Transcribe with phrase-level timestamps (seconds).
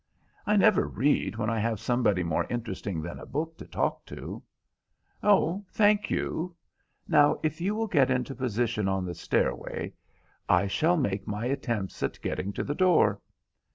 [0.47, 4.41] "I never read when I have somebody more interesting than a book to talk to."
[5.21, 6.55] "Oh, thank you.
[7.07, 9.93] Now, if you will get into position on the stairway,
[10.49, 13.21] I shall make my attempts at getting to the door."